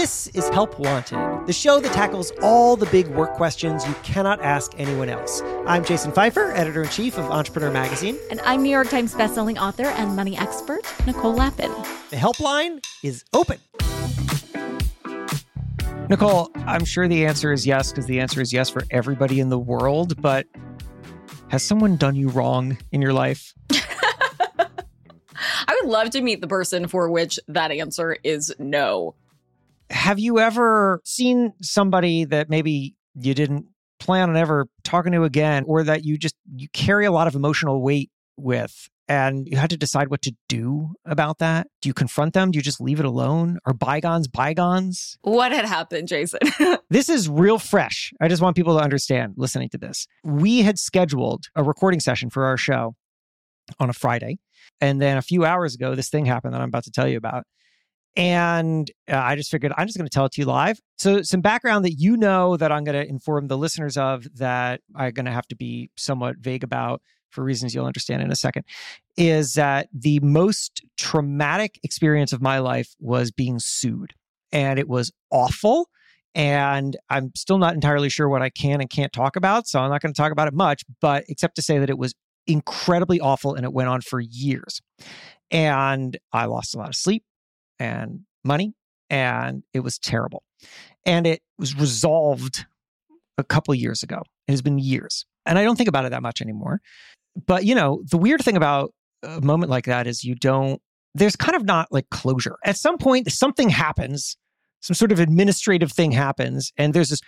[0.00, 4.40] This is Help Wanted, the show that tackles all the big work questions you cannot
[4.40, 5.42] ask anyone else.
[5.66, 8.16] I'm Jason Feifer, editor in chief of Entrepreneur Magazine.
[8.30, 11.70] And I'm New York Times bestselling author and money expert, Nicole Lapin.
[12.08, 13.58] The helpline is open.
[16.08, 19.50] Nicole, I'm sure the answer is yes, because the answer is yes for everybody in
[19.50, 20.46] the world, but
[21.48, 23.52] has someone done you wrong in your life?
[23.70, 24.66] I
[25.82, 29.14] would love to meet the person for which that answer is no.
[29.90, 33.66] Have you ever seen somebody that maybe you didn't
[34.00, 37.34] plan on ever talking to again, or that you just you carry a lot of
[37.34, 41.68] emotional weight with, and you had to decide what to do about that?
[41.82, 42.50] Do you confront them?
[42.50, 43.58] Do you just leave it alone?
[43.66, 45.18] Are bygones bygones?
[45.22, 46.40] What had happened, Jason?
[46.90, 48.12] this is real fresh.
[48.20, 50.06] I just want people to understand listening to this.
[50.24, 52.96] We had scheduled a recording session for our show
[53.78, 54.38] on a Friday.
[54.80, 57.18] And then a few hours ago, this thing happened that I'm about to tell you
[57.18, 57.44] about.
[58.16, 60.80] And uh, I just figured I'm just going to tell it to you live.
[60.98, 64.80] So, some background that you know that I'm going to inform the listeners of that
[64.94, 68.36] I'm going to have to be somewhat vague about for reasons you'll understand in a
[68.36, 68.64] second
[69.16, 74.12] is that the most traumatic experience of my life was being sued.
[74.50, 75.88] And it was awful.
[76.34, 79.68] And I'm still not entirely sure what I can and can't talk about.
[79.68, 81.98] So, I'm not going to talk about it much, but except to say that it
[81.98, 82.14] was
[82.48, 84.80] incredibly awful and it went on for years.
[85.52, 87.22] And I lost a lot of sleep
[87.80, 88.74] and money,
[89.08, 90.44] and it was terrible.
[91.04, 92.66] And it was resolved
[93.38, 94.22] a couple years ago.
[94.46, 95.24] It has been years.
[95.46, 96.80] And I don't think about it that much anymore.
[97.46, 100.80] But, you know, the weird thing about a moment like that is you don't,
[101.14, 102.56] there's kind of not like closure.
[102.64, 104.36] At some point, something happens,
[104.80, 107.20] some sort of administrative thing happens, and there's this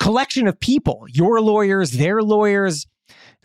[0.00, 2.86] collection of people, your lawyers, their lawyers,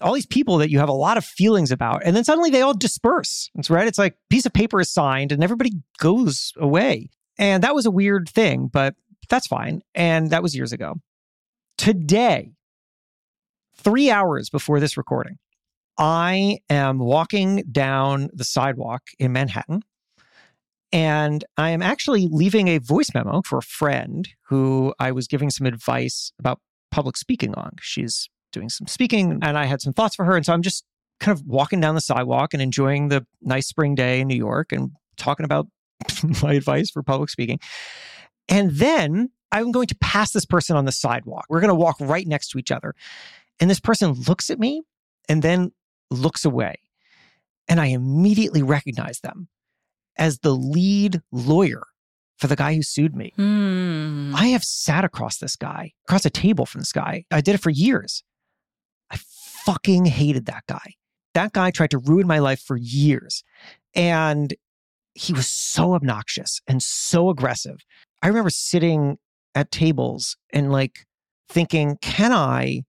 [0.01, 2.03] all these people that you have a lot of feelings about.
[2.03, 3.49] And then suddenly they all disperse.
[3.55, 3.87] It's right.
[3.87, 7.09] It's like piece of paper is signed and everybody goes away.
[7.37, 8.95] And that was a weird thing, but
[9.29, 9.81] that's fine.
[9.93, 10.95] And that was years ago.
[11.77, 12.51] Today,
[13.77, 15.37] three hours before this recording,
[15.97, 19.81] I am walking down the sidewalk in Manhattan.
[20.91, 25.49] And I am actually leaving a voice memo for a friend who I was giving
[25.49, 26.61] some advice about
[26.91, 27.71] public speaking on.
[27.81, 30.35] She's doing some speaking and I had some thoughts for her.
[30.35, 30.83] And so I'm just
[31.19, 34.71] kind of walking down the sidewalk and enjoying the nice spring day in New York
[34.71, 35.67] and talking about
[36.41, 37.59] my advice for public speaking.
[38.47, 41.45] And then I'm going to pass this person on the sidewalk.
[41.49, 42.95] We're going to walk right next to each other.
[43.59, 44.83] And this person looks at me
[45.29, 45.71] and then
[46.11, 46.75] looks away.
[47.67, 49.47] And I immediately recognize them
[50.17, 51.83] as the lead lawyer
[52.37, 53.31] for the guy who sued me.
[53.35, 54.33] Hmm.
[54.35, 57.25] I have sat across this guy, across a table from this guy.
[57.31, 58.23] I did it for years
[59.65, 60.93] fucking hated that guy.
[61.33, 63.43] That guy tried to ruin my life for years.
[63.93, 64.53] And
[65.13, 67.77] he was so obnoxious and so aggressive.
[68.21, 69.17] I remember sitting
[69.53, 71.05] at tables and like
[71.49, 72.83] thinking, can I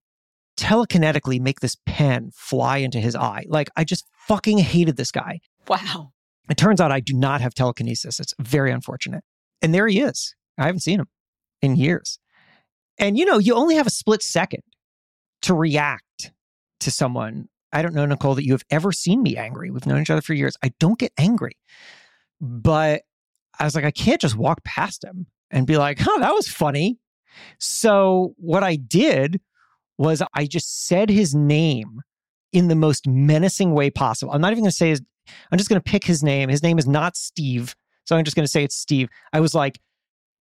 [0.56, 3.44] telekinetically make this pen fly into his eye?
[3.48, 5.40] Like, I just fucking hated this guy.
[5.68, 6.10] Wow.
[6.48, 8.20] It turns out I do not have telekinesis.
[8.20, 9.24] It's very unfortunate.
[9.62, 10.34] And there he is.
[10.58, 11.08] I haven't seen him
[11.62, 12.18] in years.
[12.98, 14.62] And you know, you only have a split second
[15.42, 16.32] to react
[16.80, 19.70] to someone, I don't know, Nicole, that you have ever seen me angry.
[19.70, 20.56] We've known each other for years.
[20.62, 21.56] I don't get angry.
[22.40, 23.02] But
[23.58, 26.48] I was like, I can't just walk past him and be like, huh, that was
[26.48, 26.98] funny.
[27.58, 29.40] So what I did
[29.98, 32.00] was I just said his name
[32.52, 34.32] in the most menacing way possible.
[34.32, 35.02] I'm not even going to say his,
[35.50, 36.48] I'm just going to pick his name.
[36.48, 37.74] His name is not Steve.
[38.04, 39.08] So I'm just going to say it's Steve.
[39.32, 39.80] I was like,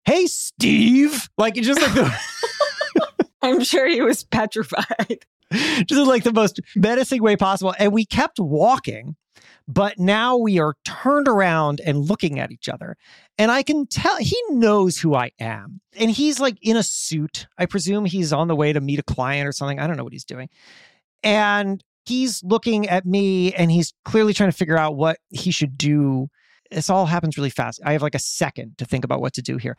[0.05, 1.29] hey, Steve.
[1.37, 3.27] Like, it's just like the.
[3.41, 5.25] I'm sure he was petrified.
[5.85, 7.73] just like the most menacing way possible.
[7.79, 9.15] And we kept walking,
[9.67, 12.97] but now we are turned around and looking at each other.
[13.37, 15.81] And I can tell he knows who I am.
[15.97, 17.47] And he's like in a suit.
[17.57, 19.79] I presume he's on the way to meet a client or something.
[19.79, 20.49] I don't know what he's doing.
[21.23, 25.77] And he's looking at me and he's clearly trying to figure out what he should
[25.77, 26.27] do.
[26.71, 27.81] This all happens really fast.
[27.85, 29.77] I have like a second to think about what to do here.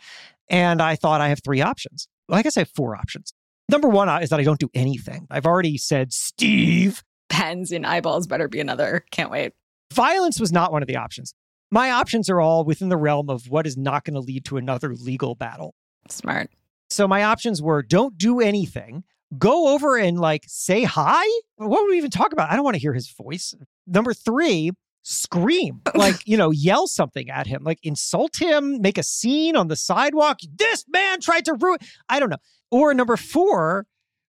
[0.48, 2.08] And I thought I have three options.
[2.28, 3.32] Well, I guess I have four options.
[3.70, 5.28] Number one is that I don't do anything.
[5.30, 7.04] I've already said, Steve.
[7.28, 9.04] Pens in eyeballs better be another.
[9.12, 9.52] Can't wait.
[9.92, 11.34] Violence was not one of the options.
[11.70, 14.56] My options are all within the realm of what is not going to lead to
[14.56, 15.76] another legal battle.
[16.08, 16.50] Smart.
[16.88, 19.04] So my options were don't do anything,
[19.38, 21.24] go over and like say hi.
[21.54, 22.50] What would we even talk about?
[22.50, 23.54] I don't want to hear his voice.
[23.86, 24.72] Number three,
[25.02, 29.68] scream, like, you know, yell something at him, like insult him, make a scene on
[29.68, 30.38] the sidewalk.
[30.56, 31.78] This man tried to ruin,
[32.08, 32.38] I don't know.
[32.70, 33.86] Or number four,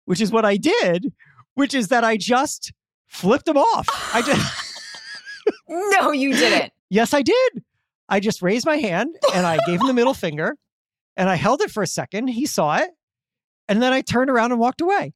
[0.05, 1.13] which is what I did,
[1.55, 2.73] which is that I just
[3.07, 3.89] flipped him off.
[4.15, 4.75] I just.
[5.69, 6.73] no, you didn't.
[6.91, 7.65] yes, I did.
[8.09, 10.57] I just raised my hand and I gave him the middle finger.
[11.17, 12.29] And I held it for a second.
[12.29, 12.91] He saw it.
[13.69, 15.13] And then I turned around and walked away.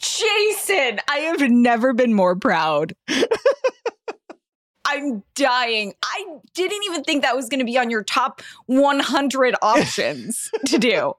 [0.00, 2.94] Jason, I have never been more proud.
[4.86, 5.92] I'm dying.
[6.02, 6.24] I
[6.54, 11.12] didn't even think that was going to be on your top 100 options to do.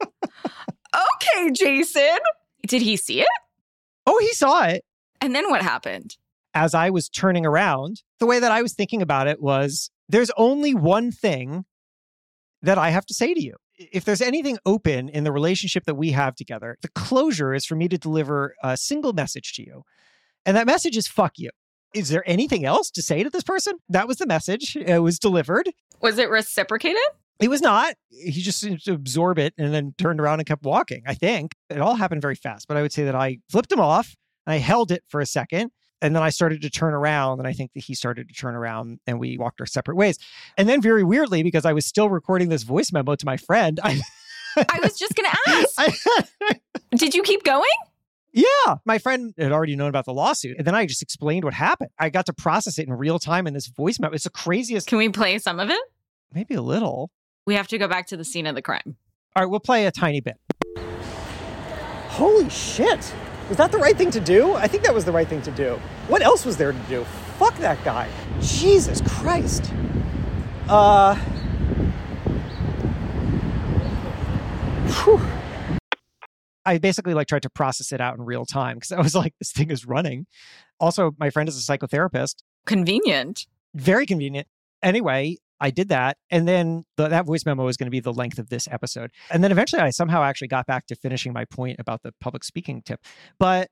[0.93, 2.19] Okay, Jason.
[2.67, 3.27] Did he see it?
[4.05, 4.83] Oh, he saw it.
[5.19, 6.17] And then what happened?
[6.53, 10.31] As I was turning around, the way that I was thinking about it was there's
[10.38, 11.65] only one thing
[12.61, 13.55] that I have to say to you.
[13.77, 17.75] If there's anything open in the relationship that we have together, the closure is for
[17.75, 19.83] me to deliver a single message to you.
[20.45, 21.49] And that message is fuck you.
[21.93, 23.77] Is there anything else to say to this person?
[23.89, 24.75] That was the message.
[24.75, 25.69] It was delivered.
[26.01, 27.01] Was it reciprocated?
[27.41, 27.95] It was not.
[28.09, 31.03] He just seemed to absorb it and then turned around and kept walking.
[31.07, 33.79] I think it all happened very fast, but I would say that I flipped him
[33.79, 34.15] off.
[34.47, 35.71] I held it for a second
[36.01, 38.55] and then I started to turn around, and I think that he started to turn
[38.55, 40.17] around, and we walked our separate ways.
[40.57, 43.79] And then, very weirdly, because I was still recording this voice memo to my friend,
[43.83, 44.01] I,
[44.57, 46.59] I was just going to ask.
[46.95, 47.63] Did you keep going?
[48.33, 50.57] Yeah, my friend had already known about the lawsuit.
[50.57, 51.91] And then I just explained what happened.
[51.99, 54.15] I got to process it in real time in this voice memo.
[54.15, 54.88] It's the craziest.
[54.88, 55.81] Can we play some of it?
[56.33, 57.11] Maybe a little.
[57.45, 58.95] We have to go back to the scene of the crime.
[59.35, 60.38] All right, we'll play a tiny bit.
[62.09, 63.13] Holy shit.
[63.49, 64.53] Was that the right thing to do?
[64.53, 65.79] I think that was the right thing to do.
[66.07, 67.03] What else was there to do?
[67.38, 68.09] Fuck that guy.
[68.39, 69.73] Jesus Christ.
[70.69, 71.15] Uh.
[75.03, 75.21] Whew.
[76.65, 79.33] I basically like tried to process it out in real time because I was like,
[79.39, 80.27] this thing is running.
[80.79, 82.35] Also, my friend is a psychotherapist.
[82.65, 83.47] Convenient.
[83.73, 84.47] Very convenient.
[84.83, 86.18] Anyway, I did that.
[86.31, 89.12] And then the, that voice memo was going to be the length of this episode.
[89.30, 92.44] And then eventually I somehow actually got back to finishing my point about the public
[92.44, 93.00] speaking tip.
[93.38, 93.69] But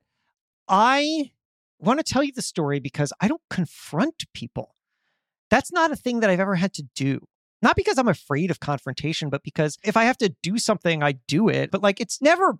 [0.67, 1.31] I
[1.79, 4.75] want to tell you the story because I don't confront people.
[5.49, 7.21] That's not a thing that I've ever had to do.
[7.61, 11.13] Not because I'm afraid of confrontation, but because if I have to do something, I
[11.27, 11.71] do it.
[11.71, 12.59] But like it's never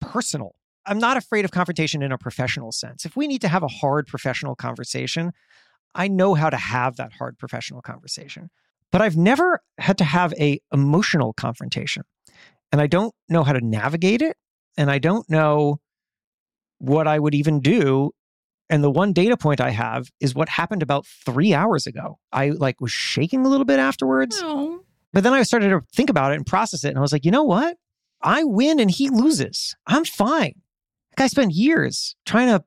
[0.00, 0.56] personal.
[0.84, 3.06] I'm not afraid of confrontation in a professional sense.
[3.06, 5.32] If we need to have a hard professional conversation,
[5.94, 8.50] I know how to have that hard professional conversation.
[8.90, 12.02] But I've never had to have a emotional confrontation.
[12.70, 14.36] And I don't know how to navigate it
[14.76, 15.80] and I don't know
[16.78, 18.10] what I would even do
[18.70, 22.18] and the one data point I have is what happened about 3 hours ago.
[22.32, 24.40] I like was shaking a little bit afterwards.
[24.42, 24.80] Oh.
[25.12, 27.26] But then I started to think about it and process it and I was like,
[27.26, 27.76] "You know what?
[28.22, 29.74] I win and he loses.
[29.86, 30.54] I'm fine."
[31.10, 32.64] That guy spent years trying to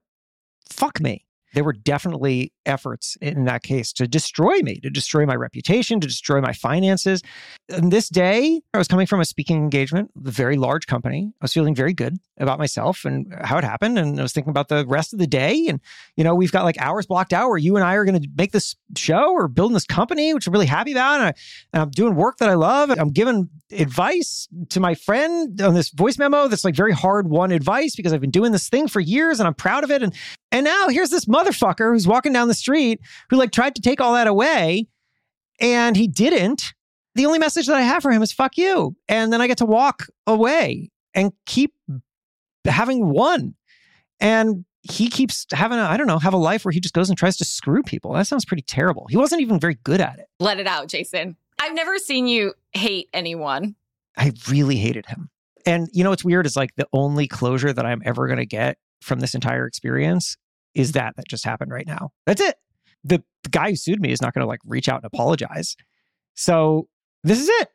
[0.69, 1.25] fuck me
[1.55, 6.07] there were definitely efforts in that case to destroy me, to destroy my reputation, to
[6.07, 7.21] destroy my finances.
[7.69, 11.31] And this day, I was coming from a speaking engagement, a very large company.
[11.41, 13.97] I was feeling very good about myself and how it happened.
[13.97, 15.67] And I was thinking about the rest of the day.
[15.67, 15.79] And,
[16.17, 18.27] you know, we've got like hours blocked out where you and I are going to
[18.37, 21.21] make this show or building this company, which I'm really happy about.
[21.21, 21.35] And,
[21.73, 22.89] I, am doing work that I love.
[22.89, 27.51] I'm giving advice to my friend on this voice memo that's like very hard won
[27.51, 30.03] advice because I've been doing this thing for years and I'm proud of it.
[30.03, 30.13] And
[30.51, 32.99] and now here's this motherfucker who's walking down the street
[33.29, 34.87] who like tried to take all that away
[35.59, 36.73] and he didn't.
[37.15, 38.95] The only message that I have for him is fuck you.
[39.07, 41.73] And then I get to walk away and keep
[42.65, 43.55] having won.
[44.19, 47.09] And he keeps having a, I don't know, have a life where he just goes
[47.09, 48.13] and tries to screw people.
[48.13, 49.07] That sounds pretty terrible.
[49.09, 50.27] He wasn't even very good at it.
[50.39, 51.37] Let it out, Jason.
[51.59, 53.75] I've never seen you hate anyone.
[54.17, 55.29] I really hated him.
[55.65, 58.45] And you know what's weird is like the only closure that I'm ever going to
[58.45, 60.37] get from this entire experience
[60.75, 62.11] is that that just happened right now.
[62.25, 62.55] That's it.
[63.03, 65.75] The, guy who sued me is not going to like reach out and apologize.
[66.33, 66.87] So
[67.23, 67.69] this is it.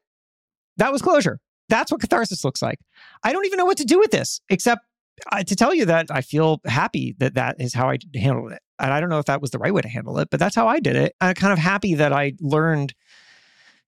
[0.79, 1.39] That was closure.
[1.69, 2.81] That's what catharsis looks like.
[3.23, 4.85] I don't even know what to do with this except
[5.31, 8.61] uh, to tell you that I feel happy that that is how I handled it.
[8.81, 10.57] And I don't know if that was the right way to handle it, but that's
[10.57, 11.15] how I did it.
[11.21, 12.95] I'm kind of happy that I learned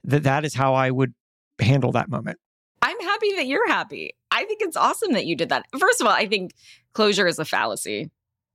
[0.04, 1.14] that that is how I would
[1.59, 2.38] handle that moment.
[2.81, 4.12] I'm happy that you're happy.
[4.31, 5.66] I think it's awesome that you did that.
[5.78, 6.52] First of all, I think
[6.92, 8.11] closure is a fallacy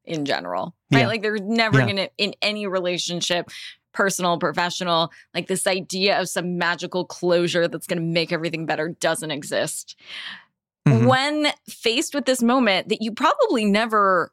[0.07, 1.01] in general, right?
[1.01, 1.07] Yeah.
[1.07, 1.85] Like there's never yeah.
[1.85, 3.49] going to, in any relationship,
[3.93, 8.89] personal, professional, like this idea of some magical closure that's going to make everything better
[8.89, 9.99] doesn't exist.
[10.87, 11.05] Mm-hmm.
[11.05, 14.31] When faced with this moment that you probably never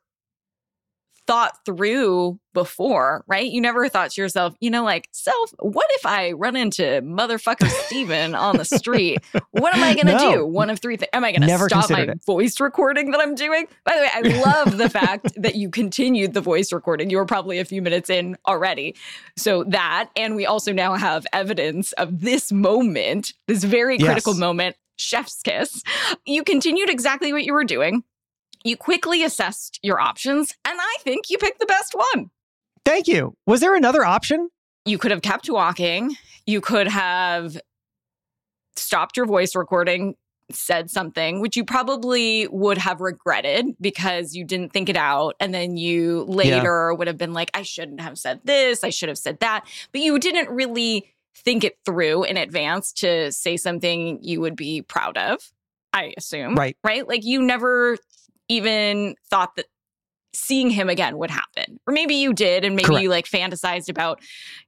[1.27, 3.51] thought through before, right?
[3.51, 7.69] You never thought to yourself, you know, like, self, what if I run into motherfucker
[7.87, 9.19] Steven on the street?
[9.51, 10.33] What am I going to no.
[10.33, 10.47] do?
[10.47, 11.11] One of three things.
[11.13, 12.25] Am I going to stop my it.
[12.25, 13.67] voice recording that I'm doing?
[13.85, 17.11] By the way, I love the fact that you continued the voice recording.
[17.11, 18.95] You were probably a few minutes in already.
[19.37, 24.41] So that, and we also now have evidence of this moment, this very critical yes.
[24.41, 25.83] moment chef's kiss.
[26.25, 28.05] You continued exactly what you were doing.
[28.65, 32.31] You quickly assessed your options, and I think you picked the best one.
[32.85, 33.37] Thank you.
[33.47, 34.49] Was there another option?
[34.87, 36.17] You could have kept walking.
[36.47, 37.59] You could have
[38.77, 40.15] stopped your voice recording,
[40.51, 45.37] said something, which you probably would have regretted because you didn't think it out.
[45.41, 46.97] And then you later yeah.
[46.97, 49.65] would have been like, I shouldn't have said this, I should have said that.
[49.93, 54.83] But you didn't really think it through in advance to say something you would be
[54.83, 55.53] proud of,
[55.93, 56.55] I assume.
[56.55, 56.77] Right.
[56.85, 57.07] Right.
[57.07, 57.97] Like you never
[58.49, 59.67] even thought that
[60.35, 61.79] seeing him again would happen.
[61.87, 63.03] Or maybe you did, and maybe Correct.
[63.03, 64.21] you like fantasized about,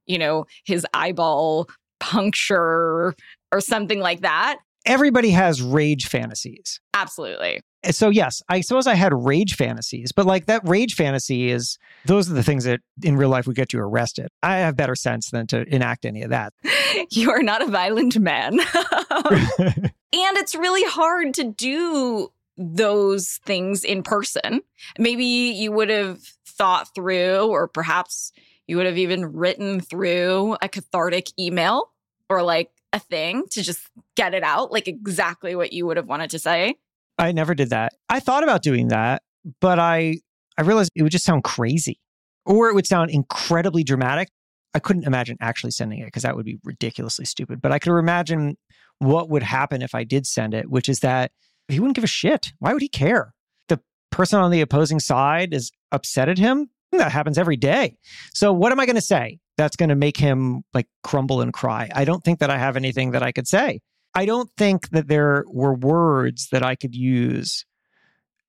[0.06, 1.68] you know, his eyeball
[2.00, 3.14] puncture
[3.52, 4.58] or something like that.
[4.84, 6.80] Everybody has rage fantasies.
[6.94, 7.60] Absolutely.
[7.82, 11.76] Eh, so, yes, I suppose I had rage fantasies, but like that rage fantasy is
[12.04, 14.28] those are the things that in real life would get you arrested.
[14.44, 16.52] I have better sense than to enact any of that.
[17.10, 18.60] you are not a violent man.
[19.10, 24.62] and it's really hard to do those things in person.
[24.98, 28.32] Maybe you would have thought through, or perhaps
[28.66, 31.92] you would have even written through a cathartic email
[32.28, 36.06] or like a thing to just get it out, like exactly what you would have
[36.06, 36.76] wanted to say.
[37.18, 37.94] I never did that.
[38.08, 39.22] I thought about doing that,
[39.60, 40.20] but I
[40.58, 42.00] I realized it would just sound crazy
[42.44, 44.28] or it would sound incredibly dramatic.
[44.74, 47.96] I couldn't imagine actually sending it because that would be ridiculously stupid, but I could
[47.98, 48.56] imagine
[48.98, 51.32] what would happen if I did send it, which is that
[51.68, 52.52] he wouldn't give a shit.
[52.58, 53.34] Why would he care?
[53.68, 53.80] The
[54.10, 56.70] person on the opposing side is upset at him.
[56.92, 57.96] That happens every day.
[58.32, 61.52] So what am I going to say that's going to make him like crumble and
[61.52, 61.90] cry?
[61.94, 63.80] I don't think that I have anything that I could say.
[64.14, 67.66] I don't think that there were words that I could use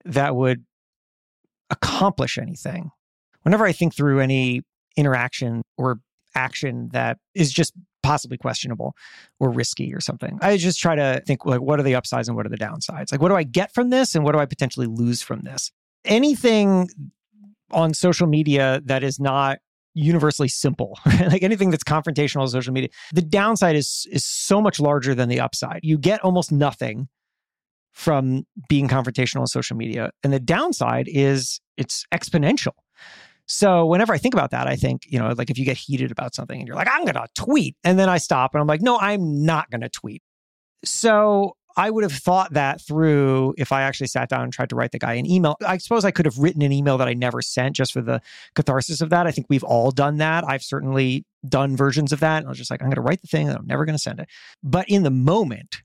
[0.05, 0.63] that would
[1.69, 2.91] accomplish anything.
[3.41, 4.61] Whenever I think through any
[4.95, 5.99] interaction or
[6.35, 8.95] action that is just possibly questionable
[9.39, 10.39] or risky or something.
[10.41, 13.11] I just try to think like what are the upsides and what are the downsides?
[13.11, 15.71] Like what do I get from this and what do I potentially lose from this?
[16.05, 16.89] Anything
[17.71, 19.59] on social media that is not
[19.93, 24.79] universally simple like anything that's confrontational on social media the downside is is so much
[24.79, 27.07] larger than the upside you get almost nothing
[27.93, 32.73] from being confrontational on social media and the downside is it's exponential
[33.47, 36.11] so whenever I think about that, I think, you know, like if you get heated
[36.11, 37.75] about something and you're like, I'm going to tweet.
[37.83, 40.21] And then I stop and I'm like, no, I'm not going to tweet.
[40.83, 44.75] So I would have thought that through if I actually sat down and tried to
[44.75, 45.55] write the guy an email.
[45.65, 48.19] I suppose I could have written an email that I never sent just for the
[48.55, 49.27] catharsis of that.
[49.27, 50.43] I think we've all done that.
[50.45, 52.39] I've certainly done versions of that.
[52.39, 53.95] And I was just like, I'm going to write the thing and I'm never going
[53.95, 54.27] to send it.
[54.61, 55.83] But in the moment,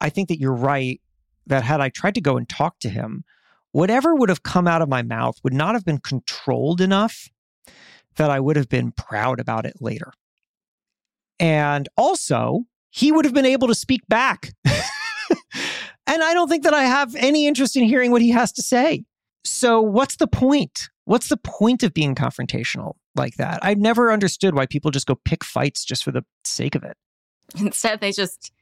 [0.00, 1.00] I think that you're right
[1.46, 3.24] that had I tried to go and talk to him,
[3.72, 7.28] whatever would have come out of my mouth would not have been controlled enough
[8.16, 10.12] that I would have been proud about it later.
[11.38, 14.52] And also, he would have been able to speak back.
[14.64, 18.62] and I don't think that I have any interest in hearing what he has to
[18.62, 19.04] say.
[19.44, 20.88] So, what's the point?
[21.04, 23.60] What's the point of being confrontational like that?
[23.62, 26.96] I've never understood why people just go pick fights just for the sake of it.
[27.58, 28.52] Instead, they just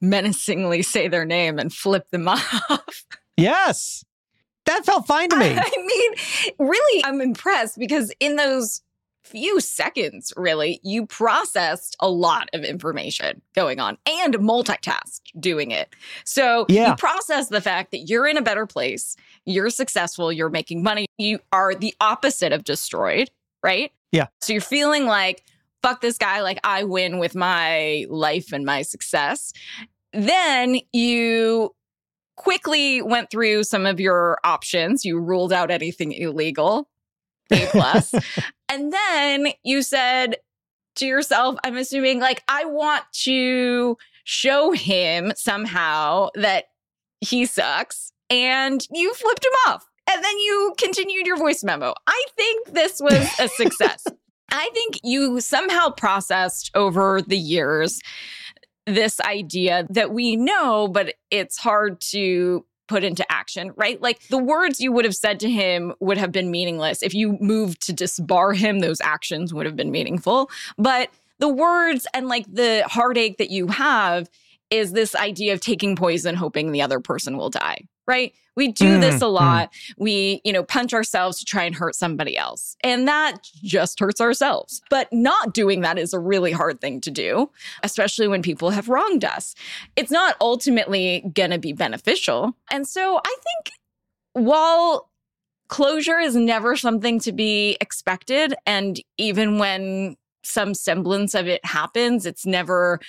[0.00, 3.04] menacingly say their name and flip them off.
[3.36, 4.04] Yes.
[4.66, 5.46] That felt fine to me.
[5.56, 6.12] I mean,
[6.58, 8.82] really, I'm impressed because in those
[9.26, 15.94] few seconds, really, you processed a lot of information going on and multitasked doing it.
[16.24, 16.90] So yeah.
[16.90, 21.06] you process the fact that you're in a better place, you're successful, you're making money,
[21.18, 23.30] you are the opposite of destroyed,
[23.62, 23.92] right?
[24.12, 24.26] Yeah.
[24.40, 25.42] So you're feeling like,
[25.82, 29.52] fuck this guy, like I win with my life and my success.
[30.12, 31.74] Then you
[32.36, 35.04] quickly went through some of your options.
[35.04, 36.88] You ruled out anything illegal,
[37.50, 38.14] A plus.
[38.68, 40.36] and then you said
[40.96, 46.66] to yourself, I'm assuming like I want to show him somehow that
[47.20, 48.12] he sucks.
[48.28, 49.86] And you flipped him off.
[50.10, 51.94] And then you continued your voice memo.
[52.06, 54.04] I think this was a success.
[54.50, 58.00] I think you somehow processed over the years
[58.86, 64.00] this idea that we know, but it's hard to put into action, right?
[64.00, 67.02] Like the words you would have said to him would have been meaningless.
[67.02, 70.50] If you moved to disbar him, those actions would have been meaningful.
[70.78, 74.30] But the words and like the heartache that you have
[74.70, 78.32] is this idea of taking poison, hoping the other person will die, right?
[78.56, 79.32] We do mm, this a mm.
[79.32, 79.72] lot.
[79.72, 79.94] Mm.
[79.98, 82.76] We, you know, punch ourselves to try and hurt somebody else.
[82.82, 84.80] And that just hurts ourselves.
[84.88, 87.50] But not doing that is a really hard thing to do,
[87.82, 89.54] especially when people have wronged us.
[89.94, 92.56] It's not ultimately going to be beneficial.
[92.70, 93.74] And so I think
[94.32, 95.10] while
[95.68, 102.24] closure is never something to be expected, and even when some semblance of it happens,
[102.24, 103.00] it's never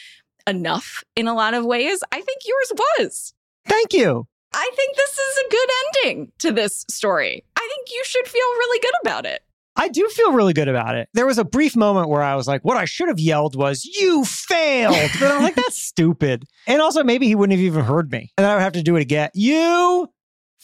[0.48, 2.04] enough in a lot of ways.
[2.12, 3.34] I think yours was.
[3.66, 4.27] Thank you.
[4.54, 5.70] I think this is a good
[6.06, 7.44] ending to this story.
[7.56, 9.44] I think you should feel really good about it.
[9.80, 11.08] I do feel really good about it.
[11.13, 13.86] There was a brief moment where I was like, what I should have yelled was,
[13.86, 15.12] you failed.
[15.20, 16.46] But I'm like, that's stupid.
[16.66, 18.32] And also, maybe he wouldn't have even heard me.
[18.38, 19.30] And I would have to do it again.
[19.36, 20.08] You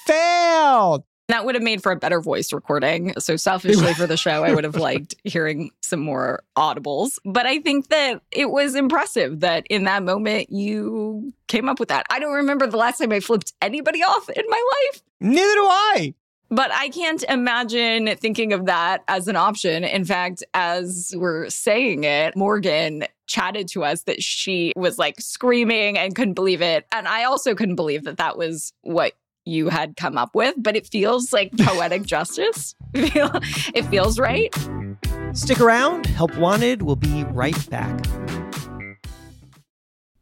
[0.08, 1.04] failed.
[1.30, 3.14] That would have made for a better voice recording.
[3.18, 7.18] So, selfishly for the show, I would have liked hearing some more audibles.
[7.24, 11.90] But I think that it was impressive that in that moment you came up with
[11.90, 12.06] that.
[12.10, 15.02] I don't remember the last time I flipped anybody off in my life.
[15.22, 16.14] Neither do I.
[16.50, 19.84] But I can't imagine thinking of that as an option.
[19.84, 25.98] In fact, as we're saying it, Morgan chatted to us that she was like screaming
[25.98, 26.86] and couldn't believe it.
[26.92, 29.14] And I also couldn't believe that that was what
[29.46, 32.76] you had come up with, but it feels like poetic justice.
[32.94, 34.54] it feels right.
[35.34, 36.06] Stick around.
[36.06, 38.06] Help Wanted will be right back.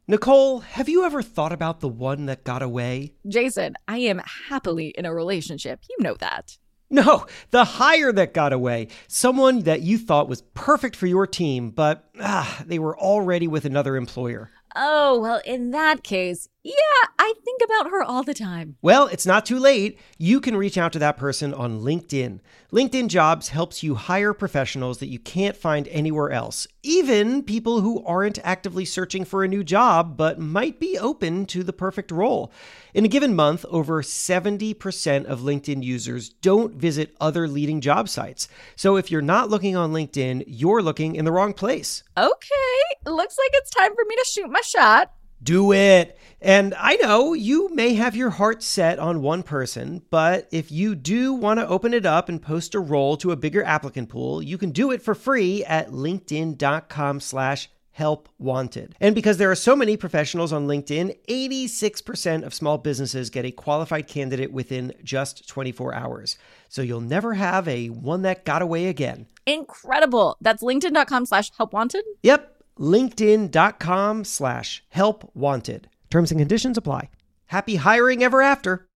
[0.07, 3.13] Nicole, have you ever thought about the one that got away?
[3.27, 5.81] Jason, I am happily in a relationship.
[5.89, 6.57] You know that.
[6.89, 8.89] No, the hire that got away.
[9.07, 13.65] Someone that you thought was perfect for your team, but ah, they were already with
[13.65, 14.51] another employer.
[14.75, 16.73] Oh, well, in that case, yeah,
[17.19, 18.77] I think about her all the time.
[18.81, 19.99] Well, it's not too late.
[20.17, 22.39] You can reach out to that person on LinkedIn.
[22.71, 28.05] LinkedIn Jobs helps you hire professionals that you can't find anywhere else, even people who
[28.05, 32.51] aren't actively searching for a new job but might be open to the perfect role.
[32.93, 38.47] In a given month, over 70% of LinkedIn users don't visit other leading job sites.
[38.75, 42.03] So if you're not looking on LinkedIn, you're looking in the wrong place.
[42.17, 45.13] Okay, looks like it's time for me to shoot my shot.
[45.43, 46.19] Do it.
[46.39, 50.93] And I know you may have your heart set on one person, but if you
[50.93, 54.41] do want to open it up and post a role to a bigger applicant pool,
[54.41, 58.95] you can do it for free at linkedin.com slash help wanted.
[58.99, 63.51] And because there are so many professionals on LinkedIn, 86% of small businesses get a
[63.51, 66.37] qualified candidate within just 24 hours.
[66.69, 69.27] So you'll never have a one that got away again.
[69.45, 70.37] Incredible.
[70.41, 72.05] That's linkedin.com slash help wanted?
[72.23, 72.63] Yep.
[72.79, 75.89] LinkedIn.com slash help wanted.
[76.09, 77.09] Terms and conditions apply.
[77.47, 78.87] Happy hiring ever after.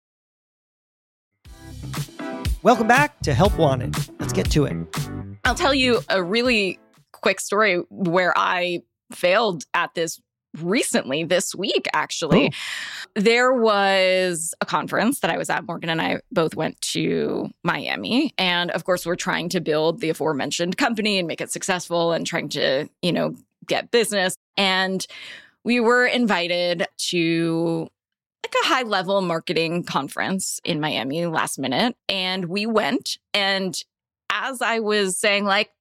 [2.66, 3.96] Welcome back to Help Wanted.
[4.20, 4.76] Let's get to it.
[5.44, 6.80] I'll tell you a really
[7.26, 10.22] quick story where I failed at this
[10.62, 13.10] recently this week actually oh.
[13.16, 18.34] there was a conference that i was at morgan and i both went to miami
[18.38, 22.26] and of course we're trying to build the aforementioned company and make it successful and
[22.26, 23.36] trying to you know
[23.68, 25.08] get business and
[25.66, 27.90] we were invited to
[28.46, 31.98] like a high level marketing conference in Miami last minute.
[32.08, 33.18] And we went.
[33.34, 33.76] And
[34.32, 35.72] as I was saying, like,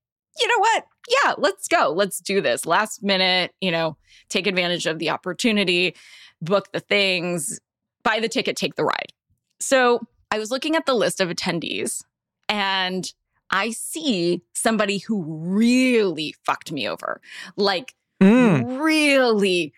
[0.40, 0.86] you know what?
[1.08, 1.92] Yeah, let's go.
[1.94, 2.66] Let's do this.
[2.66, 3.96] Last minute, you know,
[4.28, 5.94] take advantage of the opportunity,
[6.40, 7.60] book the things,
[8.02, 9.12] buy the ticket, take the ride.
[9.60, 12.02] So I was looking at the list of attendees
[12.48, 13.10] and
[13.50, 17.20] I see somebody who really fucked me over.
[17.56, 18.82] Like, mm.
[18.82, 19.72] really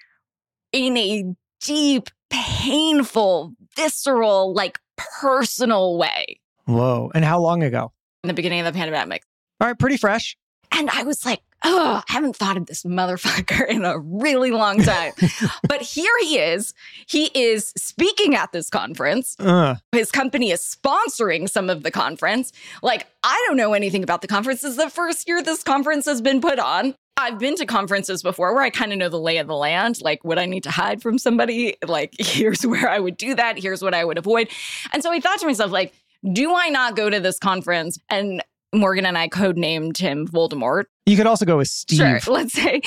[0.72, 1.24] in a
[1.60, 6.40] deep, painful, visceral, like personal way.
[6.64, 7.10] Whoa.
[7.14, 7.92] And how long ago?
[8.24, 9.22] In the beginning of the pandemic.
[9.60, 10.36] All right, pretty fresh.
[10.76, 14.82] And I was like, oh, I haven't thought of this motherfucker in a really long
[14.82, 15.12] time.
[15.68, 16.74] but here he is.
[17.06, 19.36] He is speaking at this conference.
[19.38, 19.76] Uh.
[19.92, 22.52] His company is sponsoring some of the conference.
[22.82, 24.60] Like, I don't know anything about the conference.
[24.60, 26.94] This is the first year this conference has been put on.
[27.18, 30.02] I've been to conferences before where I kind of know the lay of the land.
[30.02, 31.76] Like, would I need to hide from somebody?
[31.86, 33.58] Like, here's where I would do that.
[33.58, 34.50] Here's what I would avoid.
[34.92, 35.94] And so I thought to myself, like,
[36.32, 38.42] do I not go to this conference and
[38.76, 40.84] Morgan and I codenamed him Voldemort.
[41.06, 41.98] You could also go with Steve.
[41.98, 42.20] Sure.
[42.32, 42.82] Let's say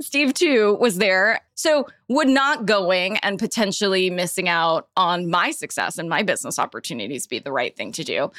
[0.00, 1.40] Steve too was there.
[1.54, 7.26] So would not going and potentially missing out on my success and my business opportunities
[7.26, 8.30] be the right thing to do?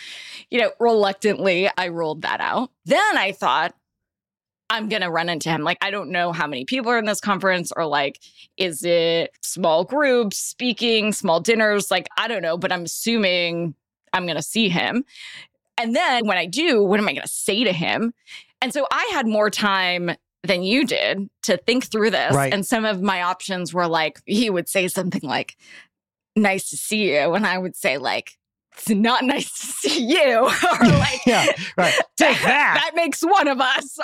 [0.49, 2.71] You know, reluctantly, I ruled that out.
[2.85, 3.73] Then I thought,
[4.69, 5.61] I'm going to run into him.
[5.61, 8.19] Like, I don't know how many people are in this conference, or like,
[8.57, 11.91] is it small groups speaking, small dinners?
[11.91, 13.75] Like, I don't know, but I'm assuming
[14.11, 15.05] I'm going to see him.
[15.77, 18.13] And then when I do, what am I going to say to him?
[18.61, 20.11] And so I had more time
[20.43, 22.33] than you did to think through this.
[22.33, 22.53] Right.
[22.53, 25.57] And some of my options were like, he would say something like,
[26.35, 27.33] nice to see you.
[27.33, 28.37] And I would say, like,
[28.77, 30.39] it's not nice to see you.
[30.43, 30.47] or
[30.87, 31.93] like, yeah, right.
[32.17, 32.81] Take that.
[32.83, 33.99] That makes one of us.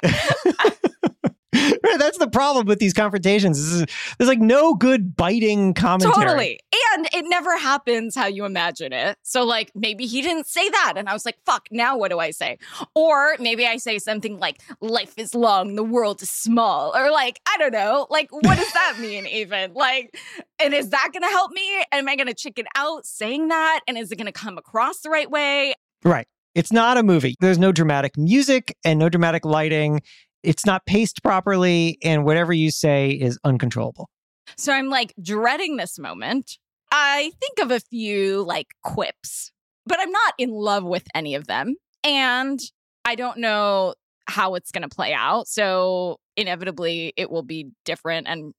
[1.53, 3.59] right, that's the problem with these confrontations.
[3.59, 3.85] Is,
[4.17, 6.13] there's like no good biting commentary.
[6.13, 6.59] Totally.
[6.93, 9.17] And it never happens how you imagine it.
[9.23, 10.93] So, like, maybe he didn't say that.
[10.95, 12.57] And I was like, fuck, now what do I say?
[12.95, 16.95] Or maybe I say something like, life is long, the world is small.
[16.95, 18.07] Or like, I don't know.
[18.09, 19.73] Like, what does that mean, even?
[19.73, 20.17] Like,
[20.61, 21.83] and is that going to help me?
[21.91, 23.81] Am I going to chicken out saying that?
[23.87, 25.73] And is it going to come across the right way?
[26.03, 26.27] Right.
[26.53, 27.35] It's not a movie.
[27.39, 30.01] There's no dramatic music and no dramatic lighting.
[30.43, 31.97] It's not paced properly.
[32.03, 34.09] And whatever you say is uncontrollable.
[34.57, 36.57] So I'm like dreading this moment.
[36.91, 39.51] I think of a few like quips,
[39.85, 41.75] but I'm not in love with any of them.
[42.03, 42.59] And
[43.05, 43.95] I don't know
[44.27, 45.47] how it's going to play out.
[45.47, 48.53] So inevitably it will be different and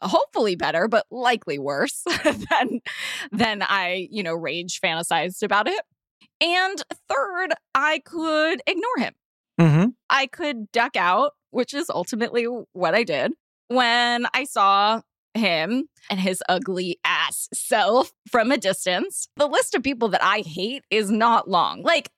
[0.00, 2.80] hopefully better, but likely worse than
[3.32, 5.80] than I, you know, rage fantasized about it.
[6.40, 9.14] And third, I could ignore him.
[9.60, 9.86] Mm-hmm.
[10.10, 13.32] I could duck out, which is ultimately what I did
[13.68, 15.00] when I saw
[15.34, 19.28] him and his ugly ass self from a distance.
[19.36, 21.82] The list of people that I hate is not long.
[21.82, 22.10] Like,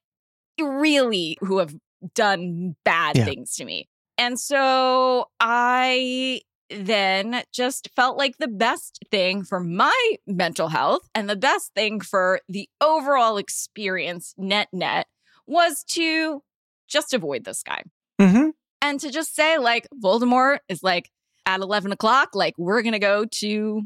[0.61, 1.75] really, who have
[2.15, 3.25] done bad yeah.
[3.25, 3.89] things to me.
[4.17, 11.29] And so I then just felt like the best thing for my mental health and
[11.29, 15.07] the best thing for the overall experience, net net,
[15.47, 16.43] was to
[16.89, 17.83] just avoid this guy.
[18.21, 18.51] Mm-hmm.
[18.81, 21.11] And to just say, like, Voldemort is like
[21.47, 23.83] at 11 o'clock, like, we're going to go to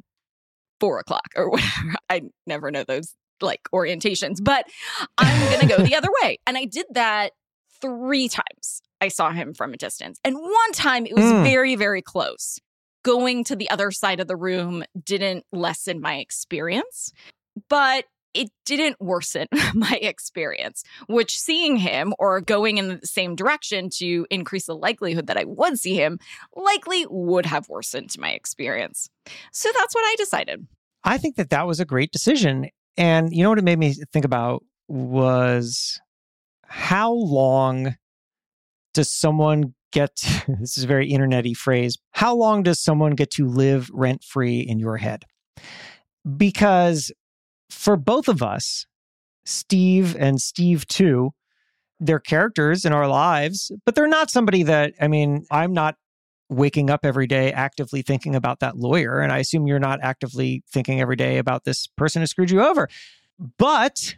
[0.81, 1.95] four o'clock or whatever.
[2.09, 4.67] I never know those like orientations, but
[5.19, 6.38] I'm going to go the other way.
[6.47, 7.33] And I did that
[7.81, 8.83] three times.
[9.01, 10.19] I saw him from a distance.
[10.25, 11.43] And one time it was mm.
[11.43, 12.61] very, very close
[13.03, 17.12] going to the other side of the room didn't lessen my experience,
[17.69, 23.90] but it didn't worsen my experience, which seeing him or going in the same direction
[23.99, 26.18] to increase the likelihood that I would see him
[26.55, 29.09] likely would have worsened my experience.
[29.53, 30.66] So that's what I decided.
[31.05, 32.68] I think that that was a great decision.
[32.97, 36.01] And you know what it made me think about was
[36.66, 37.97] how long
[38.95, 40.16] does someone get
[40.61, 44.61] this is a very internety phrase how long does someone get to live rent free
[44.61, 45.25] in your head
[46.37, 47.12] because
[47.73, 48.87] for both of us
[49.45, 51.33] steve and steve too
[52.01, 55.97] they're characters in our lives but they're not somebody that i mean i'm not
[56.49, 60.63] waking up every day actively thinking about that lawyer and i assume you're not actively
[60.71, 62.89] thinking every day about this person who screwed you over.
[63.59, 64.17] But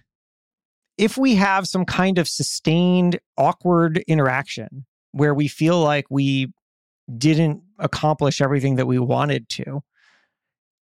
[0.99, 6.53] if we have some kind of sustained awkward interaction where we feel like we
[7.17, 9.83] didn't accomplish everything that we wanted to,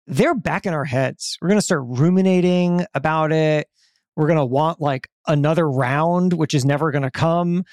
[0.08, 1.38] they're back in our heads.
[1.42, 3.68] We're going to start ruminating about it.
[4.16, 7.64] We're going to want like another round, which is never going to come.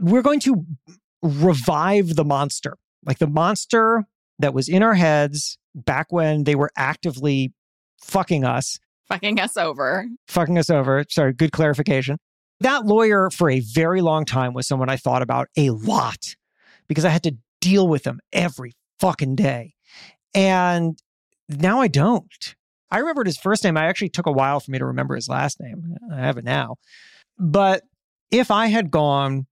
[0.00, 0.64] We're going to
[1.22, 4.04] revive the monster, like the monster
[4.38, 7.52] that was in our heads back when they were actively
[8.02, 8.78] fucking us.
[9.08, 10.06] Fucking us over.
[10.28, 11.04] Fucking us over.
[11.08, 12.18] Sorry, good clarification.
[12.60, 16.34] That lawyer for a very long time was someone I thought about a lot
[16.88, 19.74] because I had to deal with him every fucking day.
[20.34, 20.98] And
[21.48, 22.54] now I don't.
[22.90, 23.76] I remembered his first name.
[23.76, 25.96] I actually took a while for me to remember his last name.
[26.12, 26.76] I have it now.
[27.38, 27.82] But
[28.30, 29.46] if I had gone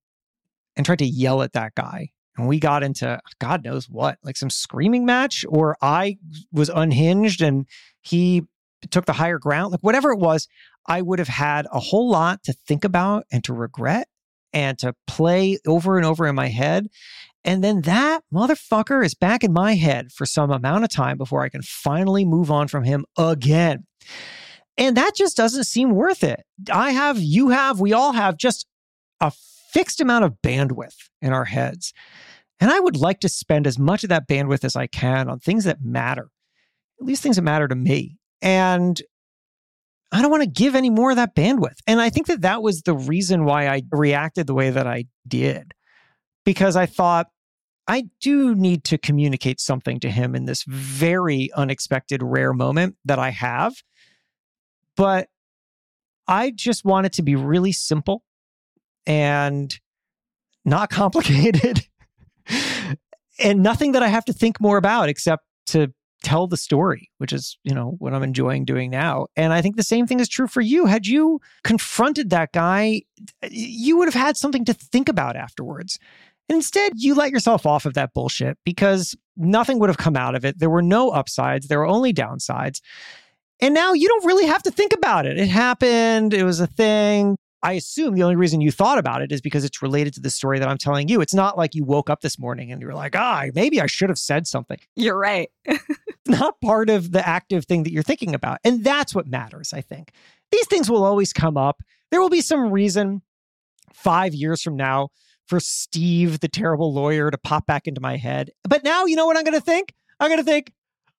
[0.76, 4.36] and tried to yell at that guy and we got into God knows what, like
[4.36, 6.18] some screaming match, or I
[6.52, 7.66] was unhinged and
[8.02, 8.42] he
[8.90, 10.48] took the higher ground, like whatever it was,
[10.86, 14.08] I would have had a whole lot to think about and to regret
[14.52, 16.88] and to play over and over in my head.
[17.44, 21.42] And then that motherfucker is back in my head for some amount of time before
[21.42, 23.86] I can finally move on from him again.
[24.76, 26.42] And that just doesn't seem worth it.
[26.72, 28.66] I have, you have, we all have just
[29.20, 29.32] a
[29.72, 31.92] fixed amount of bandwidth in our heads.
[32.60, 35.38] And I would like to spend as much of that bandwidth as I can on
[35.38, 36.28] things that matter,
[37.00, 38.16] at least things that matter to me.
[38.40, 39.00] And
[40.12, 41.78] I don't want to give any more of that bandwidth.
[41.86, 45.06] And I think that that was the reason why I reacted the way that I
[45.26, 45.72] did,
[46.44, 47.26] because I thought
[47.86, 53.18] I do need to communicate something to him in this very unexpected, rare moment that
[53.18, 53.74] I have.
[54.96, 55.28] But
[56.26, 58.22] I just want it to be really simple
[59.06, 59.78] and
[60.64, 61.86] not complicated
[63.38, 65.92] and nothing that I have to think more about except to
[66.22, 69.26] tell the story, which is, you know, what I'm enjoying doing now.
[69.36, 70.86] And I think the same thing is true for you.
[70.86, 73.02] Had you confronted that guy,
[73.50, 75.98] you would have had something to think about afterwards.
[76.48, 80.44] Instead, you let yourself off of that bullshit because nothing would have come out of
[80.44, 80.58] it.
[80.58, 82.80] There were no upsides, there were only downsides.
[83.60, 85.38] And now you don't really have to think about it.
[85.38, 87.36] It happened, it was a thing.
[87.62, 90.28] I assume the only reason you thought about it is because it's related to the
[90.28, 91.22] story that I'm telling you.
[91.22, 94.10] It's not like you woke up this morning and you're like, ah, maybe I should
[94.10, 94.78] have said something.
[94.96, 95.48] You're right.
[96.26, 98.58] not part of the active thing that you're thinking about.
[98.64, 100.12] And that's what matters, I think.
[100.52, 101.82] These things will always come up.
[102.10, 103.22] There will be some reason
[103.94, 105.08] five years from now
[105.46, 108.50] for Steve, the terrible lawyer, to pop back into my head.
[108.62, 109.94] But now, you know what I'm going to think?
[110.20, 110.72] I'm going to think,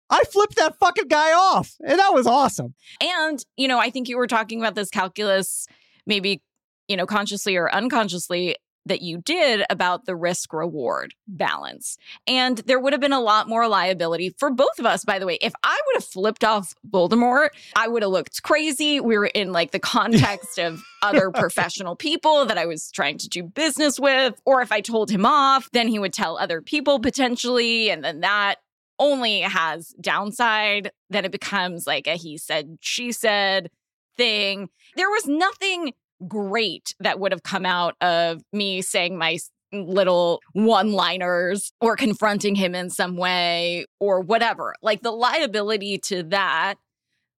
[0.10, 1.74] I flipped that fucking guy off.
[1.86, 2.76] And that was awesome.
[3.02, 5.68] And, you know, I think you were talking about this calculus
[6.08, 6.42] maybe
[6.88, 11.98] you know, consciously or unconsciously, that you did about the risk reward balance.
[12.28, 15.26] And there would have been a lot more liability for both of us, by the
[15.26, 15.38] way.
[15.41, 19.00] If I would have flipped off Voldemort, I would have looked crazy.
[19.00, 23.30] We were in like the context of other professional people that I was trying to
[23.30, 24.39] do business with.
[24.45, 27.89] Or if I told him off, then he would tell other people potentially.
[27.89, 28.56] And then that
[29.00, 30.91] only has downside.
[31.10, 33.69] Then it becomes like a he said, she said
[34.15, 34.69] thing.
[34.95, 35.93] There was nothing
[36.28, 39.38] great that would have come out of me saying my
[39.71, 44.73] little one liners or confronting him in some way or whatever.
[44.82, 46.75] Like the liability to that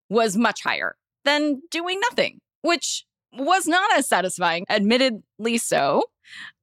[0.09, 6.05] was much higher than doing nothing, which was not as satisfying, admittedly so,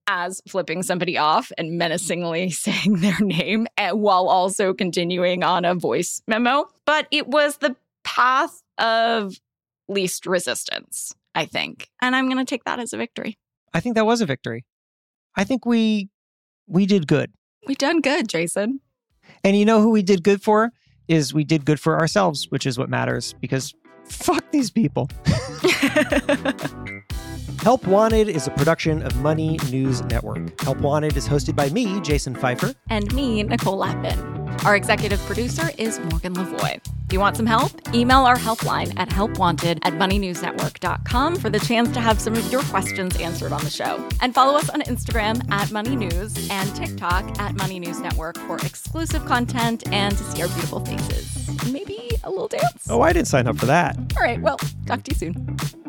[0.08, 5.76] as flipping somebody off and menacingly saying their name eh, while also continuing on a
[5.76, 6.65] voice memo.
[6.86, 9.36] But it was the path of
[9.88, 11.13] least resistance.
[11.36, 11.89] I think.
[12.02, 13.38] And I'm going to take that as a victory.
[13.74, 14.65] I think that was a victory.
[15.36, 16.10] I think we
[16.67, 17.32] we did good.
[17.67, 18.80] We done good, Jason.
[19.43, 20.72] And you know who we did good for?
[21.08, 23.74] Is we did good for ourselves, which is what matters because
[24.06, 25.10] fuck these people.
[27.62, 30.60] Help Wanted is a production of Money News Network.
[30.62, 34.43] Help Wanted is hosted by me, Jason Feifer, And me, Nicole Lapin.
[34.66, 36.80] Our executive producer is Morgan Lavoie.
[37.06, 41.92] If you want some help, email our helpline at helpwanted at moneynewsnetwork.com for the chance
[41.92, 44.08] to have some of your questions answered on the show.
[44.22, 48.58] And follow us on Instagram at Money News and TikTok at Money News Network for
[48.58, 51.72] exclusive content and to see our beautiful faces.
[51.72, 52.88] Maybe a little dance.
[52.89, 53.98] Oh, I didn't sign up for that.
[54.18, 55.83] All right, well, talk to you soon.